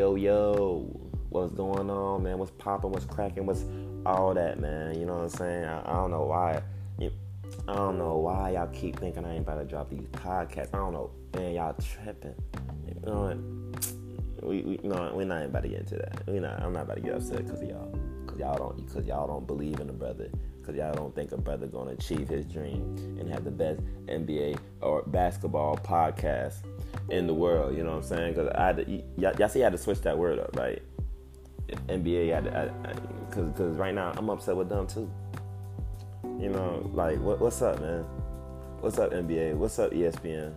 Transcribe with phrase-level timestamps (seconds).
[0.00, 1.10] yo, yo.
[1.28, 2.38] What's going on, man?
[2.38, 2.90] What's popping?
[2.90, 3.44] What's cracking?
[3.44, 3.64] What's
[4.06, 4.98] all that, man?
[4.98, 5.64] You know what I'm saying?
[5.64, 6.62] I, I don't know why.
[7.68, 10.70] I don't know why y'all keep thinking I ain't about to drop these podcasts.
[10.72, 11.52] I don't know, man.
[11.52, 12.34] Y'all tripping.
[12.86, 13.34] You know
[14.40, 14.48] what?
[14.48, 16.22] We, we no, we're not about to get into that.
[16.26, 16.62] We not.
[16.62, 17.94] I'm not about to get upset because of y'all,
[18.30, 20.30] because y'all don't, because y'all don't believe in a brother,
[20.60, 24.58] because y'all don't think a brother gonna achieve his dream and have the best NBA
[24.80, 26.58] or basketball podcast
[27.08, 27.76] in the world.
[27.76, 28.34] You know what I'm saying?
[28.34, 30.80] Because I, had to, y'all, y'all see, I had to switch that word up, right?
[31.88, 35.10] NBA, because because right now I'm upset with them too.
[36.38, 38.04] You know, like what, what's up, man?
[38.80, 39.54] What's up, NBA?
[39.54, 40.52] What's up, ESPN?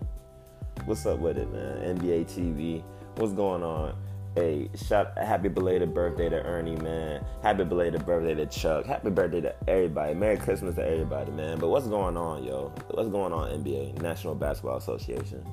[0.86, 1.98] What's up with it, man?
[1.98, 2.84] NBA TV.
[3.16, 3.96] What's going on?
[4.36, 7.24] Hey, shout happy belated birthday to Ernie, man.
[7.44, 8.84] Happy belated birthday to Chuck.
[8.84, 10.16] Happy birthday to everybody.
[10.16, 11.60] Merry Christmas to everybody, man.
[11.60, 12.74] But what's going on, yo?
[12.90, 15.46] What's going on, NBA, National Basketball Association?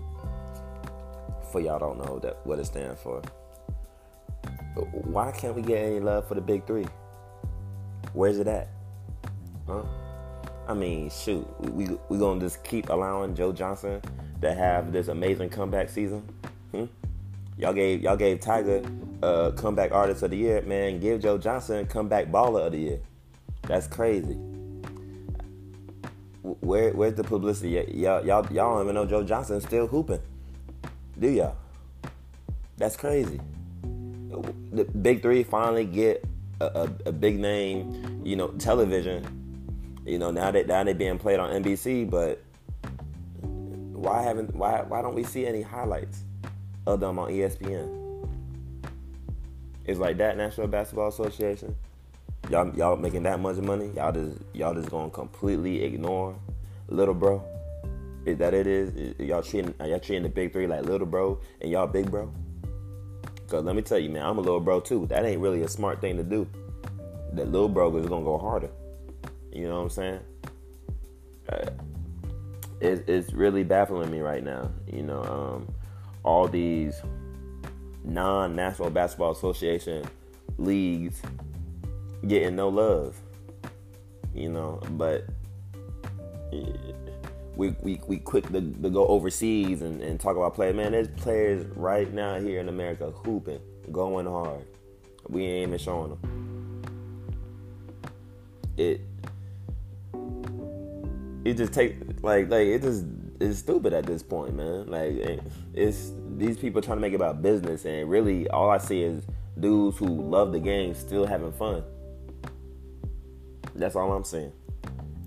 [1.52, 3.20] For y'all don't know that what it stands for.
[4.92, 6.86] Why can't we get any love for the big three?
[8.14, 8.68] Where's it at?
[9.66, 9.82] Huh?
[10.66, 14.00] I mean, shoot, we we gonna just keep allowing Joe Johnson
[14.40, 16.20] to have this amazing comeback season?
[16.70, 16.86] Hmm?
[17.60, 18.82] Y'all gave y'all gave Tiger
[19.22, 20.98] uh, comeback artist of the year, man.
[20.98, 23.00] Give Joe Johnson comeback baller of the year.
[23.62, 24.34] That's crazy.
[26.42, 27.70] Where where's the publicity?
[27.94, 30.22] Y'all y'all y'all don't even know Joe Johnson's still hooping,
[31.18, 31.56] do y'all?
[32.78, 33.40] That's crazy.
[34.72, 36.24] The big three finally get
[36.60, 39.40] a, a, a big name, you know, television
[40.10, 42.42] you know, now that now they being played on NBC, but
[43.42, 46.22] why haven't why why don't we see any highlights
[46.94, 48.00] of them on ESPN?
[49.84, 51.74] It's like that National Basketball Association.
[52.48, 53.90] Y'all y'all making that much money?
[53.96, 56.34] Y'all just y'all just gonna completely ignore
[56.88, 57.42] little bro?
[58.26, 59.18] Is that it is?
[59.18, 62.32] Y'all treating y'all treating the big three like little bro and y'all big bro?
[63.48, 65.06] Cause let me tell you, man, I'm a little bro too.
[65.06, 66.46] That ain't really a smart thing to do.
[67.32, 68.70] That little bro is gonna go harder.
[69.52, 70.20] You know what I'm saying?
[71.48, 71.70] Uh,
[72.80, 74.70] it, it's really baffling me right now.
[74.86, 75.74] You know, um,
[76.22, 77.00] all these
[78.04, 80.04] non-National Basketball Association
[80.58, 81.20] leagues
[82.26, 83.16] getting no love.
[84.34, 85.26] You know, but
[87.56, 90.74] we we, we quick to, to go overseas and, and talk about players.
[90.74, 93.60] Man, there's players right now here in America hooping,
[93.92, 94.64] going hard.
[95.28, 96.82] We ain't even showing them.
[98.76, 99.00] It
[101.44, 103.04] it just take like like it just
[103.40, 104.86] it's stupid at this point, man.
[104.86, 105.38] Like eh,
[105.74, 109.24] it's these people trying to make it about business, and really all I see is
[109.58, 111.82] dudes who love the game still having fun.
[113.74, 114.52] That's all I'm saying.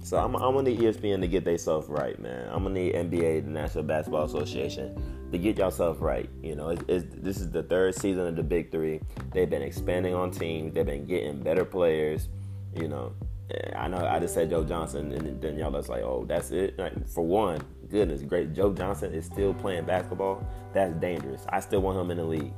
[0.04, 2.48] So I'm, I'm gonna need ESPN to get themselves right, man.
[2.52, 6.30] I'm gonna need NBA, the National Basketball Association, to get yourself right.
[6.42, 9.00] You know, it's, it's, this is the third season of the Big Three.
[9.32, 10.74] They've been expanding on teams.
[10.74, 12.28] They've been getting better players.
[12.76, 13.14] You know,
[13.50, 16.52] eh, I know I just said Joe Johnson, and then y'all was like, "Oh, that's
[16.52, 17.62] it." Like, for one,
[17.94, 18.54] goodness, great.
[18.54, 20.46] Joe Johnson is still playing basketball.
[20.74, 21.46] That's dangerous.
[21.50, 22.54] I still want him in the league.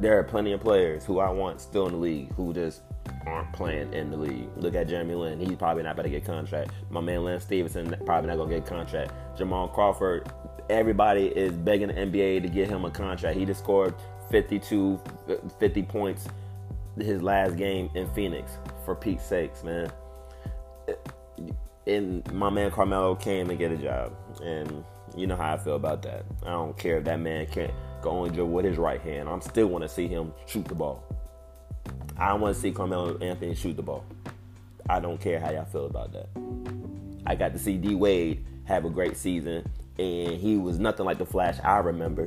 [0.00, 2.82] There are plenty of players who I want still in the league who just
[3.26, 4.48] aren't playing in the league.
[4.56, 5.40] Look at Jeremy Lin.
[5.40, 6.70] He's probably not about to get contract.
[6.88, 9.12] My man Lance Stephenson probably not gonna get contract.
[9.36, 10.30] Jamal Crawford.
[10.70, 13.36] Everybody is begging the NBA to get him a contract.
[13.36, 13.94] He just scored
[14.30, 15.00] 52,
[15.58, 16.28] 50 points
[16.96, 18.52] his last game in Phoenix
[18.84, 19.90] for Pete's sakes, man.
[21.86, 24.12] And my man Carmelo came and get a job,
[24.42, 24.84] and
[25.16, 26.24] you know how I feel about that.
[26.44, 29.28] I don't care if that man can't go and dribble with his right hand.
[29.28, 31.04] I'm still want to see him shoot the ball.
[32.16, 34.04] I want to see Carmelo Anthony shoot the ball.
[34.88, 36.28] I don't care how y'all feel about that.
[37.26, 41.18] I got to see D Wade have a great season, and he was nothing like
[41.18, 42.26] the Flash I remember,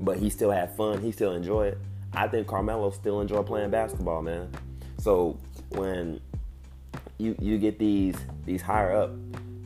[0.00, 1.00] but he still had fun.
[1.00, 1.78] He still enjoyed it.
[2.12, 4.50] I think Carmelo still enjoy playing basketball, man.
[4.98, 5.38] So
[5.70, 6.20] when
[7.20, 9.10] you you get these these higher up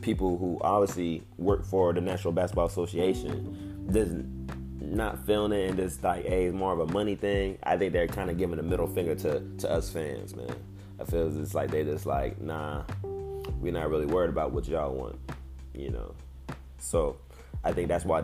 [0.01, 4.35] people who obviously work for the National Basketball Association, doesn't
[4.79, 7.57] not feeling it and just like, hey, it's more of a money thing.
[7.63, 10.55] I think they're kind of giving a middle finger to to us fans, man.
[10.99, 12.83] I feel it's like they just like, nah,
[13.59, 15.17] we're not really worried about what y'all want,
[15.73, 16.13] you know.
[16.77, 17.17] So
[17.63, 18.23] I think that's why,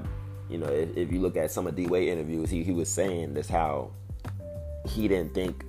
[0.50, 2.90] you know, if, if you look at some of D Wade interviews, he he was
[2.90, 3.92] saying this how
[4.88, 5.64] he didn't think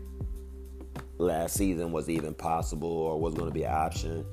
[1.19, 4.27] last season was even possible or was going to be an option.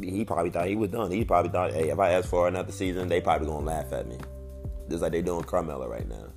[0.00, 1.10] He, probably thought he was done.
[1.10, 4.06] He probably thought, hey, if I ask for another season, they probably gonna laugh at
[4.06, 4.16] me,
[4.88, 6.28] just like they doing Carmelo right now.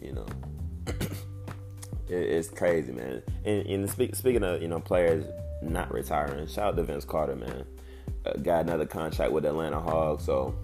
[0.00, 0.26] You know,
[0.86, 3.20] it, it's crazy, man.
[3.44, 5.24] And, and speak, speaking of you know players
[5.60, 7.64] not retiring, shout out to Vince Carter, man.
[8.24, 10.54] Uh, got another contract with Atlanta Hawks, so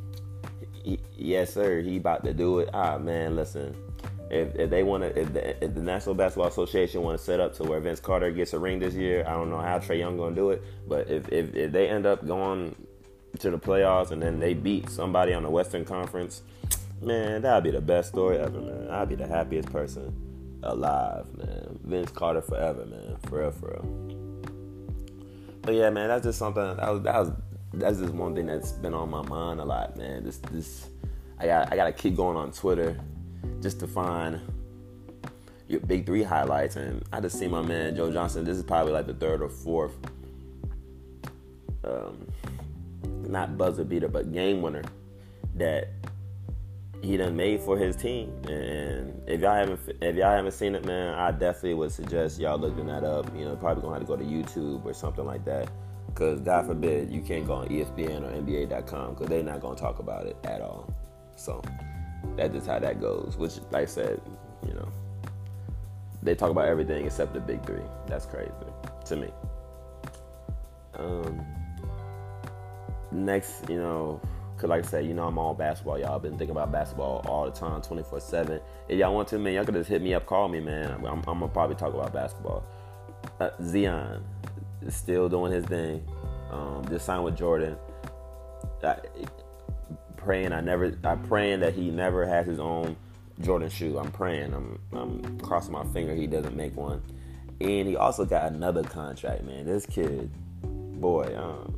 [0.84, 1.80] he, yes, sir.
[1.80, 2.70] He about to do it.
[2.72, 3.74] Ah, man, listen.
[4.30, 7.40] If, if they want to, if the, if the National Basketball Association want to set
[7.40, 9.98] up to where Vince Carter gets a ring this year, I don't know how Trae
[9.98, 10.62] Young gonna do it.
[10.88, 12.76] But if, if if they end up going
[13.38, 16.42] to the playoffs and then they beat somebody on the Western Conference,
[17.02, 18.88] man, that'd be the best story ever, man.
[18.88, 20.14] I'd be the happiest person
[20.62, 21.78] alive, man.
[21.84, 23.16] Vince Carter forever, man.
[23.26, 24.10] For real, for real.
[25.62, 27.32] But yeah, man, that's just something that was that was
[27.74, 30.24] that's just one thing that's been on my mind a lot, man.
[30.24, 30.88] This this
[31.38, 32.96] I got I gotta keep going on Twitter
[33.60, 34.40] just to find
[35.68, 38.44] your big three highlights and I just see my man Joe Johnson.
[38.44, 39.96] This is probably like the third or fourth
[41.84, 42.26] um
[43.26, 44.82] not buzzer beater but game winner
[45.54, 45.88] that
[47.02, 48.30] he done made for his team.
[48.48, 52.58] And if y'all haven't if y'all haven't seen it, man, I definitely would suggest y'all
[52.58, 53.34] looking that up.
[53.36, 55.70] You know, probably gonna have to go to YouTube or something like that.
[56.14, 60.00] Cause God forbid you can't go on ESPN or NBA.com because they're not gonna talk
[60.00, 60.92] about it at all.
[61.36, 61.62] So
[62.36, 63.36] that's just how that goes.
[63.36, 64.20] Which, like I said,
[64.66, 64.88] you know,
[66.22, 67.82] they talk about everything except the big three.
[68.06, 68.50] That's crazy
[69.06, 69.28] to me.
[70.94, 71.44] Um,
[73.12, 74.20] next, you know,
[74.60, 75.98] Cause like I said, you know I'm all basketball.
[75.98, 78.60] Y'all been thinking about basketball all the time, 24/7.
[78.88, 80.90] If y'all want to, man, y'all could just hit me up, call me, man.
[80.90, 82.62] I'm, I'm gonna probably talk about basketball.
[83.40, 84.22] Uh, Zion
[84.82, 86.06] is still doing his thing.
[86.50, 87.74] Um, just signed with Jordan.
[88.82, 88.96] I,
[90.20, 90.96] praying I never.
[91.04, 92.96] I'm praying that he never has his own
[93.40, 93.98] Jordan shoe.
[93.98, 94.52] I'm praying.
[94.52, 97.02] I'm I'm crossing my finger he doesn't make one.
[97.60, 99.66] And he also got another contract, man.
[99.66, 100.30] This kid,
[100.62, 101.76] boy, um,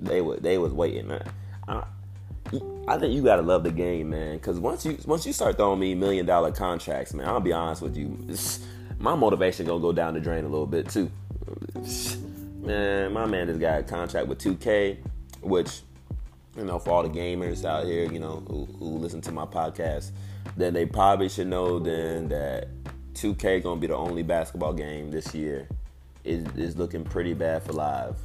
[0.00, 1.12] they were they was waiting.
[1.68, 1.84] I,
[2.88, 4.36] I think you gotta love the game, man.
[4.36, 7.82] Because once you once you start throwing me million dollar contracts, man, I'll be honest
[7.82, 8.18] with you,
[8.98, 11.10] my motivation gonna go down the drain a little bit too.
[12.60, 14.98] Man, my man just got a contract with 2K,
[15.40, 15.80] which
[16.56, 19.44] you know for all the gamers out here, you know who, who listen to my
[19.44, 20.10] podcast,
[20.56, 22.68] then they probably should know then that
[23.14, 25.68] 2K gonna be the only basketball game this year.
[26.24, 28.16] Is is looking pretty bad for live.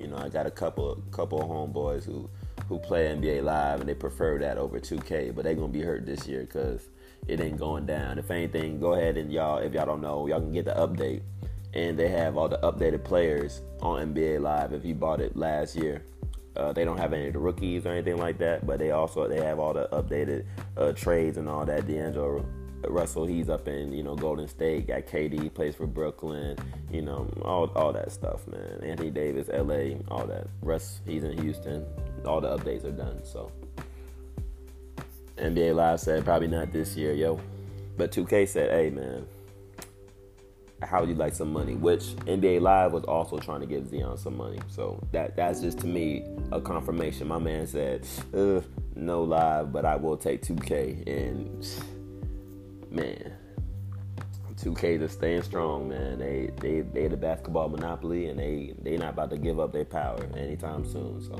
[0.00, 2.28] You know, I got a couple couple of homeboys who
[2.68, 6.06] who play NBA Live and they prefer that over 2K, but they're gonna be hurt
[6.06, 6.88] this year because
[7.28, 8.18] it ain't going down.
[8.18, 11.22] If anything, go ahead and y'all, if y'all don't know, y'all can get the update,
[11.72, 14.72] and they have all the updated players on NBA Live.
[14.72, 16.02] If you bought it last year,
[16.56, 19.28] uh, they don't have any of the rookies or anything like that, but they also
[19.28, 20.44] they have all the updated
[20.76, 21.86] uh, trades and all that.
[21.86, 22.44] D'Angelo
[22.86, 24.86] Russell, he's up in you know Golden State.
[24.86, 26.56] Got KD plays for Brooklyn.
[26.90, 28.80] You know all all that stuff, man.
[28.82, 30.46] Anthony Davis, LA, all that.
[30.62, 31.86] Russ, he's in Houston
[32.26, 33.20] all the updates are done.
[33.24, 33.50] So
[35.36, 37.40] NBA Live said probably not this year, yo.
[37.96, 39.26] But 2K said, hey man,
[40.86, 41.74] how would you like some money?
[41.74, 44.58] Which NBA Live was also trying to give Zion some money.
[44.68, 47.28] So that that's just to me a confirmation.
[47.28, 48.06] My man said,
[48.94, 51.06] no live, but I will take 2K.
[51.06, 51.66] And
[52.90, 53.32] man,
[54.56, 56.18] 2K just staying strong, man.
[56.18, 59.84] They they they the basketball monopoly, and they they not about to give up their
[59.84, 61.22] power anytime soon.
[61.22, 61.38] So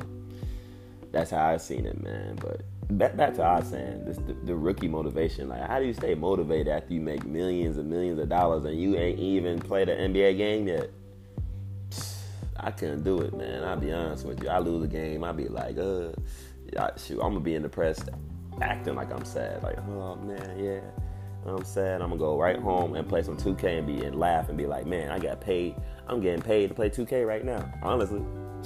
[1.12, 2.36] that's how I seen it, man.
[2.40, 5.48] But back back to I saying this the, the, rookie motivation.
[5.48, 8.80] Like, how do you stay motivated after you make millions and millions of dollars and
[8.80, 10.90] you ain't even played an NBA game yet?
[12.56, 13.64] I couldn't do it, man.
[13.64, 14.48] I'll be honest with you.
[14.48, 16.12] I lose a game, I'll be like, uh,
[16.96, 18.02] shoot, I'm gonna be in the press
[18.62, 19.62] acting like I'm sad.
[19.62, 20.80] Like, oh man, yeah.
[21.46, 22.00] I'm sad.
[22.00, 24.66] I'm gonna go right home and play some 2K and be and laugh and be
[24.66, 25.76] like, man, I got paid.
[26.08, 27.70] I'm getting paid to play 2K right now.
[27.82, 28.22] Honestly,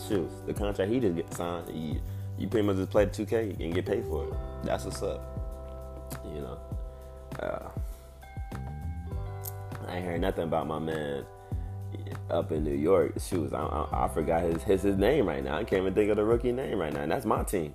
[0.06, 1.68] shoot, the contract he just get signed.
[2.38, 4.35] You pretty much just play 2K and get paid for it.
[4.64, 5.21] That's what's up.
[6.25, 6.59] You know.
[7.40, 7.68] Uh,
[9.87, 11.25] I ain't heard nothing about my man
[12.30, 13.14] up in New York.
[13.21, 15.57] Shoes, I, I, I, forgot his, his his name right now.
[15.57, 17.02] I can't even think of the rookie name right now.
[17.02, 17.75] And that's my team.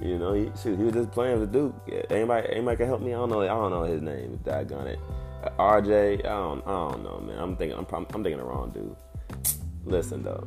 [0.00, 1.74] You know, he, shoot, he was just playing with Duke.
[2.10, 3.14] Anybody, anybody can help me?
[3.14, 3.40] I don't know.
[3.40, 4.38] I don't know his name.
[4.44, 4.98] Daggone it.
[5.58, 6.20] RJ.
[6.20, 6.66] I don't.
[6.66, 7.38] I don't know, man.
[7.38, 7.78] I'm thinking.
[7.78, 8.96] I'm, I'm thinking the wrong dude.
[9.84, 10.46] Listen though.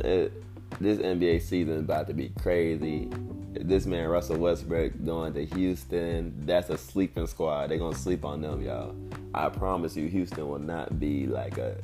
[0.00, 0.32] It,
[0.80, 3.10] this NBA season is about to be crazy.
[3.52, 6.34] This man Russell Westbrook going to Houston.
[6.46, 7.70] That's a sleeping squad.
[7.70, 8.94] They're gonna sleep on them, y'all.
[9.34, 11.76] I promise you, Houston will not be like a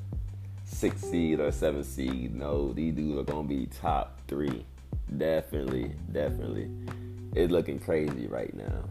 [0.65, 2.35] six seed or seven seed.
[2.35, 4.65] No, these dudes are gonna be top three.
[5.17, 6.71] Definitely, definitely.
[7.35, 8.85] It's looking crazy right now.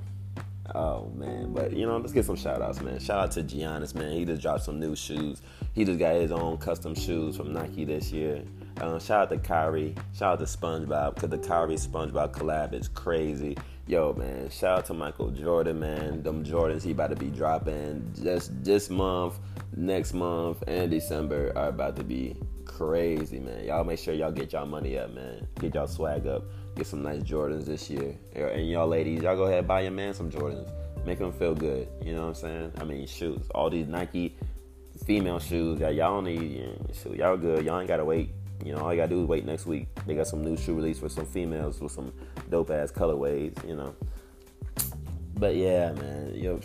[0.73, 2.99] Oh man, but you know, let's get some shout outs, man.
[2.99, 4.13] Shout out to Giannis, man.
[4.13, 5.41] He just dropped some new shoes.
[5.73, 8.43] He just got his own custom shoes from Nike this year.
[8.81, 9.95] Um, shout out to Kyrie.
[10.13, 13.57] Shout out to SpongeBob because the Kyrie SpongeBob collab is crazy.
[13.85, 14.49] Yo, man.
[14.49, 16.23] Shout out to Michael Jordan, man.
[16.23, 19.39] Them Jordans he about to be dropping just this month,
[19.75, 23.65] next month, and December are about to be crazy, man.
[23.65, 25.47] Y'all make sure y'all get y'all money up, man.
[25.59, 26.43] Get y'all swag up.
[26.75, 28.17] Get some nice Jordans this year.
[28.35, 30.71] And y'all ladies, y'all go ahead and buy your man some Jordans.
[31.05, 31.87] Make him feel good.
[32.01, 32.71] You know what I'm saying?
[32.79, 33.45] I mean, shoes.
[33.53, 34.37] All these Nike
[35.05, 36.73] female shoes that y'all need.
[36.93, 37.65] Shoot, y'all good.
[37.65, 38.33] Y'all ain't gotta wait.
[38.63, 39.87] You know, all you gotta do is wait next week.
[40.05, 42.13] They got some new shoe release for some females with some
[42.49, 43.67] dope ass colorways.
[43.67, 43.95] You know.
[45.35, 46.33] But yeah, man.
[46.35, 46.59] Yo.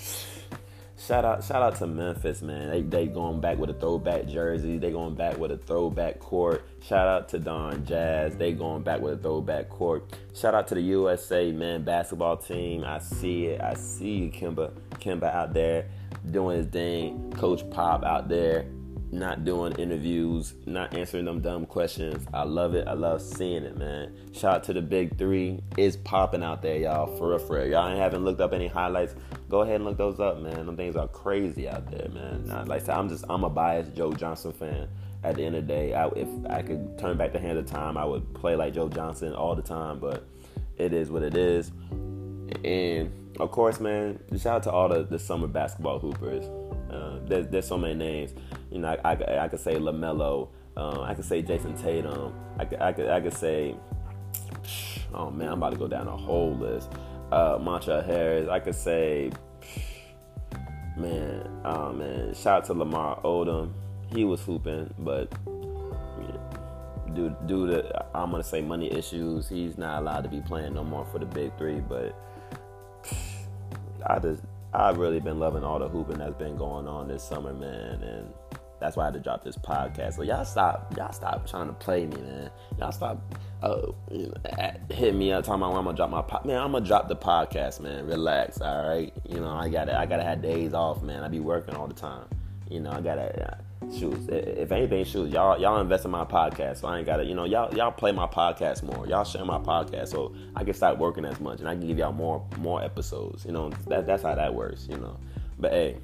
[1.00, 2.71] Shout out, shout out to Memphis, man.
[2.71, 4.78] They they going back with a throwback jersey.
[4.78, 6.64] They going back with a throwback court.
[6.83, 8.37] Shout out to Don Jazz.
[8.37, 10.12] They going back with a throwback court.
[10.35, 12.83] Shout out to the USA man basketball team.
[12.85, 13.61] I see it.
[13.61, 14.73] I see you, Kimba.
[14.95, 15.87] Kemba out there
[16.33, 17.33] doing his thing.
[17.37, 18.67] Coach Pop out there
[19.11, 22.27] not doing interviews, not answering them dumb questions.
[22.33, 22.87] I love it.
[22.87, 24.15] I love seeing it, man.
[24.33, 25.62] Shout out to the big three.
[25.77, 27.17] It's popping out there, y'all.
[27.17, 27.65] For real, for.
[27.65, 29.15] Y'all ain't haven't looked up any highlights.
[29.49, 30.67] Go ahead and look those up, man.
[30.67, 32.47] Them things are crazy out there, man.
[32.67, 34.88] Like I said, I'm just I'm a biased Joe Johnson fan.
[35.25, 37.67] At the end of the day, I, if I could turn back the hand of
[37.67, 39.99] time, I would play like Joe Johnson all the time.
[39.99, 40.29] But
[40.77, 41.73] it is what it is.
[42.65, 46.45] And of course, man, shout out to all the, the summer basketball hoopers.
[46.91, 48.33] Uh, there's, there's so many names.
[48.71, 50.49] You know, I, I, I could say LaMelo.
[50.77, 52.35] Um, I could say Jayson Tatum.
[52.59, 53.75] I could, I could, I could say,
[55.13, 56.91] oh man, I'm about to go down a whole list.
[57.33, 58.49] Uh, Montrezl Harris.
[58.49, 59.31] I could say,
[60.97, 63.73] man, oh man, shout out to Lamar Odom.
[64.13, 65.33] He was hooping, but
[67.15, 70.85] due due to I'm gonna say money issues, he's not allowed to be playing no
[70.85, 71.81] more for the big three.
[71.81, 72.15] But
[74.07, 77.53] I just I've really been loving all the hooping that's been going on this summer,
[77.53, 78.33] man, and
[78.80, 80.14] that's why I had to drop this podcast.
[80.14, 82.50] So y'all stop, y'all stop trying to play me, man.
[82.78, 86.23] Y'all stop uh, you know, hit me up talking about when I'm gonna drop my
[86.23, 86.58] po- man.
[86.58, 88.06] I'm gonna drop the podcast, man.
[88.06, 89.12] Relax, all right.
[89.28, 91.23] You know I gotta I gotta have days off, man.
[91.23, 92.26] I be working all the time.
[92.70, 93.58] You know I gotta
[93.97, 94.28] shoot.
[94.28, 97.44] If anything, shoot, y'all y'all invest in my podcast, so I ain't gotta, you know,
[97.44, 99.06] y'all y'all play my podcast more.
[99.08, 101.99] Y'all share my podcast, so I can stop working as much, and I can give
[101.99, 103.44] y'all more more episodes.
[103.44, 104.87] You know, that that's how that works.
[104.88, 105.16] You know,
[105.58, 105.97] but hey,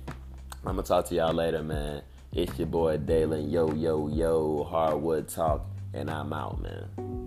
[0.64, 2.02] I'm gonna talk to y'all later, man.
[2.36, 7.23] It's your boy Dalen, yo yo yo, hardwood talk, and I'm out, man.